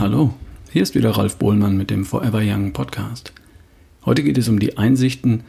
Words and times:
Hier 0.00 0.82
ist 0.82 0.94
wieder 0.94 1.10
Ralf 1.10 1.36
Bohlmann 1.36 1.76
mit 1.76 1.90
dem 1.90 2.04
Forever 2.04 2.40
Young 2.42 2.72
Podcast. 2.72 3.32
Heute 4.04 4.22
geht 4.22 4.38
es 4.38 4.48
um 4.48 4.58
die 4.58 4.78
Einsichten 4.78 5.44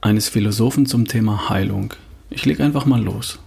eines 0.00 0.28
Philosophen 0.28 0.86
zum 0.86 1.06
Thema 1.06 1.50
Heilung. 1.50 1.92
Ich 2.30 2.46
lege 2.46 2.64
einfach 2.64 2.86
mal 2.86 3.00
los. 3.00 3.38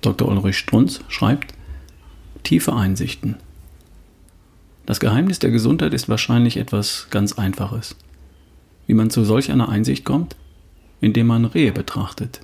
Dr. 0.00 0.28
Ulrich 0.28 0.56
Strunz 0.56 1.00
schreibt 1.08 1.52
Tiefe 2.44 2.72
Einsichten. 2.72 3.36
Das 4.86 5.00
Geheimnis 5.00 5.38
der 5.40 5.50
Gesundheit 5.50 5.92
ist 5.92 6.08
wahrscheinlich 6.08 6.56
etwas 6.56 7.08
ganz 7.10 7.32
Einfaches. 7.32 7.96
Wie 8.86 8.94
man 8.94 9.10
zu 9.10 9.24
solch 9.24 9.50
einer 9.50 9.68
Einsicht 9.68 10.04
kommt? 10.04 10.36
Indem 11.00 11.26
man 11.26 11.44
Rehe 11.44 11.72
betrachtet. 11.72 12.40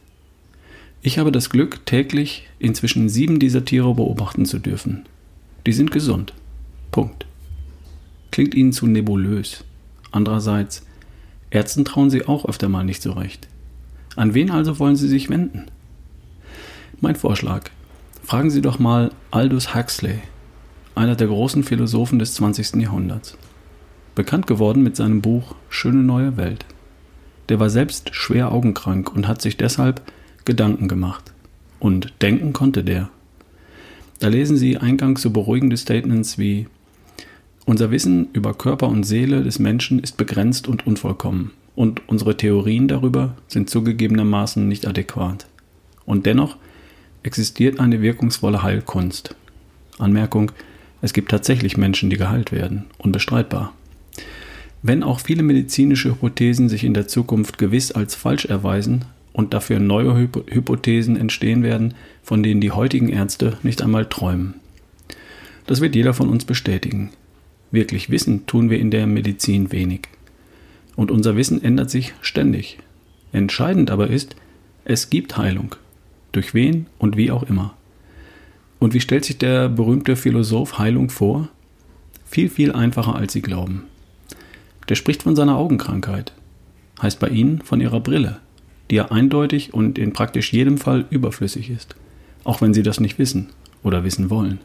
Ich 1.01 1.19
habe 1.19 1.33
das 1.33 1.49
Glück, 1.49 1.87
täglich 1.87 2.49
inzwischen 2.59 3.09
sieben 3.09 3.39
dieser 3.39 3.65
Tiere 3.65 3.95
beobachten 3.95 4.45
zu 4.45 4.59
dürfen. 4.59 5.05
Die 5.65 5.73
sind 5.73 5.91
gesund. 5.91 6.35
Punkt 6.95 7.27
klingt 8.35 8.55
ihnen 8.55 8.73
zu 8.73 8.89
nebulös. 8.89 9.65
Andererseits, 10.11 10.87
Ärzten 11.51 11.85
trauen 11.85 12.09
sie 12.09 12.27
auch 12.27 12.47
öfter 12.47 12.69
mal 12.69 12.85
nicht 12.85 13.03
so 13.03 13.13
recht. 13.13 13.49
An 14.15 14.35
wen 14.35 14.51
also 14.53 14.81
wollen 14.81 14.95
sie 14.95 15.07
sich 15.07 15.29
wenden? 15.29 15.67
Mein 17.01 17.17
Vorschlag. 17.17 17.71
Fragen 18.23 18.51
Sie 18.51 18.61
doch 18.61 18.79
mal 18.79 19.11
Aldous 19.33 19.75
Huxley, 19.75 20.21
einer 20.95 21.17
der 21.17 21.27
großen 21.27 21.65
Philosophen 21.65 22.21
des 22.21 22.35
20. 22.35 22.75
Jahrhunderts. 22.83 23.37
Bekannt 24.15 24.47
geworden 24.47 24.85
mit 24.85 24.95
seinem 24.95 25.21
Buch 25.21 25.57
Schöne 25.69 26.03
neue 26.03 26.37
Welt. 26.37 26.65
Der 27.49 27.59
war 27.59 27.71
selbst 27.71 28.15
schwer 28.15 28.53
augenkrank 28.53 29.13
und 29.15 29.27
hat 29.27 29.43
sich 29.43 29.57
deshalb 29.57 30.01
Gedanken 30.45 30.87
gemacht. 30.87 31.33
Und 31.81 32.13
denken 32.23 32.53
konnte 32.53 32.85
der. 32.85 33.11
Da 34.19 34.29
lesen 34.29 34.57
Sie 34.57 34.77
eingangs 34.77 35.23
so 35.23 35.31
beruhigende 35.31 35.77
Statements 35.77 36.39
wie 36.39 36.67
unser 37.67 37.91
Wissen 37.91 38.29
über 38.33 38.55
Körper 38.55 38.89
und 38.89 39.05
Seele 39.05 39.43
des 39.43 39.59
Menschen 39.59 39.99
ist 39.99 40.17
begrenzt 40.17 40.69
und 40.69 40.87
unvollkommen, 40.87 41.53
und 41.75 42.03
unsere 42.09 42.37
Theorien 42.37 42.89
darüber 42.89 43.37
sind 43.49 43.71
zugegebenermaßen 43.71 44.69
nicht 44.69 44.87
adäquat. 44.87 45.47
Und 46.05 46.27
dennoch 46.27 46.57
existiert 47.23 47.81
eine 47.81 48.03
wirkungsvolle 48.03 48.63
Heilkunst. 48.63 49.35
Anmerkung, 49.99 50.53
es 51.01 51.13
gibt 51.13 51.31
tatsächlich 51.31 51.77
Menschen, 51.77 52.11
die 52.11 52.17
geheilt 52.17 52.53
werden, 52.53 52.85
unbestreitbar. 52.99 53.73
Wenn 54.83 55.03
auch 55.03 55.21
viele 55.21 55.43
medizinische 55.43 56.11
Hypothesen 56.11 56.69
sich 56.69 56.85
in 56.85 56.93
der 56.93 57.09
Zukunft 57.09 57.57
gewiss 57.57 57.93
als 57.93 58.15
falsch 58.15 58.45
erweisen 58.45 59.07
und 59.33 59.55
dafür 59.55 59.81
neue 59.81 60.15
Hypothesen 60.17 61.17
entstehen 61.17 61.63
werden, 61.63 61.95
von 62.23 62.43
denen 62.43 62.61
die 62.61 62.71
heutigen 62.71 63.09
Ärzte 63.09 63.57
nicht 63.63 63.81
einmal 63.81 64.07
träumen. 64.07 64.55
Das 65.67 65.81
wird 65.81 65.95
jeder 65.95 66.13
von 66.13 66.29
uns 66.29 66.45
bestätigen. 66.45 67.11
Wirklich 67.75 68.09
wissen 68.09 68.47
tun 68.47 68.71
wir 68.71 68.79
in 68.79 68.93
der 68.93 69.09
Medizin 69.09 69.73
wenig. 69.73 70.03
Und 70.95 71.11
unser 71.11 71.35
Wissen 71.35 71.61
ändert 71.61 71.91
sich 71.91 72.15
ständig. 72.21 72.79
Entscheidend 73.33 73.91
aber 73.91 74.11
ist, 74.11 74.37
es 74.85 75.11
gibt 75.11 75.37
Heilung. 75.37 75.75
Durch 76.31 76.55
wen 76.55 76.87
und 76.99 77.17
wie 77.17 77.33
auch 77.33 77.43
immer. 77.43 77.75
Und 78.79 78.95
wie 78.95 79.01
stellt 79.01 79.25
sich 79.25 79.39
der 79.39 79.69
berühmte 79.69 80.15
Philosoph 80.15 80.79
Heilung 80.79 81.11
vor? 81.11 81.49
Viel, 82.25 82.49
viel 82.49 82.71
einfacher, 82.71 83.17
als 83.17 83.33
Sie 83.33 83.43
glauben. 83.43 83.87
Der 84.89 84.95
spricht 84.95 85.25
von 85.25 85.35
seiner 85.35 85.57
Augenkrankheit. 85.57 86.33
Heißt 87.03 87.19
bei 87.19 87.29
Ihnen 87.29 87.61
von 87.61 87.81
Ihrer 87.81 87.99
Brille, 87.99 88.39
die 88.89 88.95
ja 88.95 89.11
eindeutig 89.11 89.75
und 89.75 89.99
in 89.99 90.13
praktisch 90.13 90.53
jedem 90.53 90.79
Fall 90.79 91.07
überflüssig 91.11 91.71
ist. 91.71 91.97
Auch 92.45 92.61
wenn 92.61 92.73
Sie 92.73 92.85
das 92.85 93.01
nicht 93.01 93.19
wissen 93.19 93.49
oder 93.83 94.05
wissen 94.05 94.31
wollen. 94.31 94.61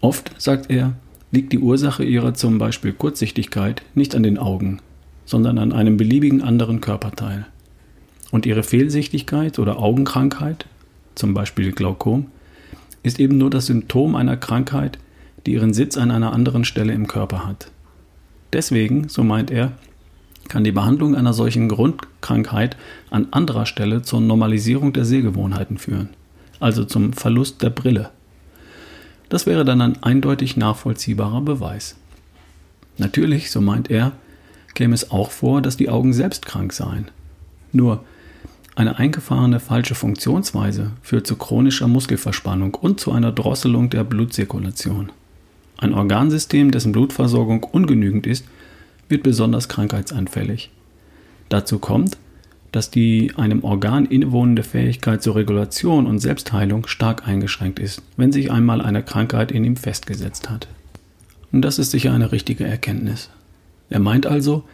Oft, 0.00 0.30
sagt 0.40 0.70
er, 0.70 0.94
liegt 1.32 1.52
die 1.52 1.58
Ursache 1.58 2.04
ihrer 2.04 2.34
zum 2.34 2.58
Beispiel 2.58 2.92
Kurzsichtigkeit 2.92 3.82
nicht 3.94 4.14
an 4.14 4.22
den 4.22 4.38
Augen, 4.38 4.78
sondern 5.24 5.58
an 5.58 5.72
einem 5.72 5.96
beliebigen 5.96 6.42
anderen 6.42 6.80
Körperteil. 6.80 7.46
Und 8.30 8.46
ihre 8.46 8.62
Fehlsichtigkeit 8.62 9.58
oder 9.58 9.78
Augenkrankheit, 9.78 10.66
zum 11.14 11.34
Beispiel 11.34 11.72
Glaukom, 11.72 12.26
ist 13.02 13.18
eben 13.18 13.38
nur 13.38 13.50
das 13.50 13.66
Symptom 13.66 14.14
einer 14.14 14.36
Krankheit, 14.36 14.98
die 15.46 15.54
ihren 15.54 15.74
Sitz 15.74 15.96
an 15.96 16.10
einer 16.10 16.32
anderen 16.32 16.64
Stelle 16.64 16.92
im 16.92 17.08
Körper 17.08 17.46
hat. 17.46 17.70
Deswegen, 18.52 19.08
so 19.08 19.24
meint 19.24 19.50
er, 19.50 19.72
kann 20.48 20.64
die 20.64 20.72
Behandlung 20.72 21.14
einer 21.14 21.32
solchen 21.32 21.68
Grundkrankheit 21.68 22.76
an 23.10 23.28
anderer 23.30 23.64
Stelle 23.64 24.02
zur 24.02 24.20
Normalisierung 24.20 24.92
der 24.92 25.04
Sehgewohnheiten 25.04 25.78
führen, 25.78 26.10
also 26.60 26.84
zum 26.84 27.14
Verlust 27.14 27.62
der 27.62 27.70
Brille. 27.70 28.10
Das 29.32 29.46
wäre 29.46 29.64
dann 29.64 29.80
ein 29.80 30.02
eindeutig 30.02 30.58
nachvollziehbarer 30.58 31.40
Beweis. 31.40 31.96
Natürlich, 32.98 33.50
so 33.50 33.62
meint 33.62 33.90
er, 33.90 34.12
käme 34.74 34.94
es 34.94 35.10
auch 35.10 35.30
vor, 35.30 35.62
dass 35.62 35.78
die 35.78 35.88
Augen 35.88 36.12
selbst 36.12 36.44
krank 36.44 36.74
seien. 36.74 37.10
Nur 37.72 38.04
eine 38.74 38.98
eingefahrene 38.98 39.58
falsche 39.58 39.94
Funktionsweise 39.94 40.90
führt 41.00 41.26
zu 41.26 41.36
chronischer 41.36 41.88
Muskelverspannung 41.88 42.74
und 42.74 43.00
zu 43.00 43.10
einer 43.10 43.32
Drosselung 43.32 43.88
der 43.88 44.04
Blutzirkulation. 44.04 45.10
Ein 45.78 45.94
Organsystem, 45.94 46.70
dessen 46.70 46.92
Blutversorgung 46.92 47.64
ungenügend 47.64 48.26
ist, 48.26 48.44
wird 49.08 49.22
besonders 49.22 49.66
krankheitsanfällig. 49.70 50.70
Dazu 51.48 51.78
kommt, 51.78 52.18
dass 52.72 52.90
die 52.90 53.32
einem 53.36 53.64
Organ 53.64 54.06
innewohnende 54.06 54.62
Fähigkeit 54.62 55.22
zur 55.22 55.36
Regulation 55.36 56.06
und 56.06 56.18
Selbstheilung 56.18 56.86
stark 56.86 57.28
eingeschränkt 57.28 57.78
ist, 57.78 58.02
wenn 58.16 58.32
sich 58.32 58.50
einmal 58.50 58.80
eine 58.80 59.02
Krankheit 59.02 59.52
in 59.52 59.64
ihm 59.64 59.76
festgesetzt 59.76 60.50
hat. 60.50 60.68
Und 61.52 61.62
das 61.62 61.78
ist 61.78 61.90
sicher 61.90 62.12
eine 62.12 62.32
richtige 62.32 62.64
Erkenntnis. 62.64 63.28
Er 63.90 64.00
meint 64.00 64.26
also, 64.26 64.64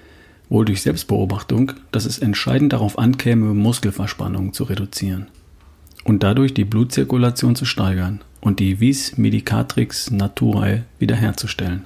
wohl 0.49 0.65
durch 0.65 0.83
Selbstbeobachtung, 0.83 1.73
dass 1.91 2.07
es 2.07 2.19
entscheidend 2.19 2.73
darauf 2.73 2.99
ankäme, 2.99 3.53
Muskelverspannungen 3.53 4.53
zu 4.53 4.65
reduzieren 4.65 5.27
und 6.05 6.23
dadurch 6.23 6.55
die 6.55 6.65
Blutzirkulation 6.65 7.55
zu 7.55 7.65
steigern 7.65 8.21
und 8.41 8.61
die 8.61 8.81
Vis 8.81 9.19
Medicatrix 9.19 10.11
Naturae 10.11 10.85
wiederherzustellen. 10.99 11.85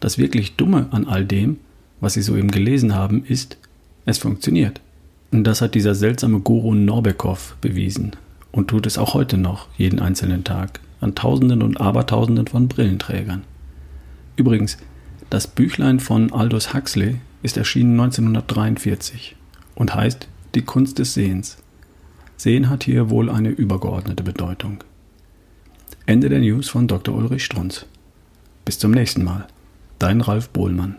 Das 0.00 0.18
wirklich 0.18 0.56
Dumme 0.56 0.88
an 0.90 1.06
all 1.06 1.24
dem, 1.24 1.58
was 2.00 2.14
Sie 2.14 2.22
soeben 2.22 2.50
gelesen 2.50 2.94
haben, 2.94 3.24
ist, 3.24 3.58
es 4.06 4.18
funktioniert. 4.18 4.80
Und 5.30 5.44
das 5.44 5.60
hat 5.60 5.74
dieser 5.74 5.94
seltsame 5.94 6.40
Guru 6.40 6.74
Norbekov 6.74 7.56
bewiesen 7.60 8.12
und 8.50 8.68
tut 8.68 8.86
es 8.86 8.98
auch 8.98 9.14
heute 9.14 9.36
noch, 9.36 9.68
jeden 9.76 10.00
einzelnen 10.00 10.44
Tag, 10.44 10.80
an 11.00 11.14
Tausenden 11.14 11.62
und 11.62 11.80
Abertausenden 11.80 12.46
von 12.46 12.68
Brillenträgern. 12.68 13.44
Übrigens, 14.36 14.78
das 15.30 15.46
Büchlein 15.46 16.00
von 16.00 16.32
Aldous 16.32 16.72
Huxley 16.72 17.16
ist 17.42 17.56
erschienen 17.56 18.00
1943 18.00 19.36
und 19.74 19.94
heißt 19.94 20.28
Die 20.54 20.62
Kunst 20.62 20.98
des 20.98 21.14
Sehens. 21.14 21.58
Sehen 22.36 22.70
hat 22.70 22.84
hier 22.84 23.10
wohl 23.10 23.28
eine 23.28 23.50
übergeordnete 23.50 24.22
Bedeutung. 24.22 24.82
Ende 26.06 26.28
der 26.30 26.40
News 26.40 26.70
von 26.70 26.88
Dr. 26.88 27.14
Ulrich 27.14 27.44
Strunz. 27.44 27.84
Bis 28.64 28.78
zum 28.78 28.92
nächsten 28.92 29.24
Mal. 29.24 29.46
Dein 29.98 30.20
Ralf 30.20 30.48
Bohlmann. 30.48 30.96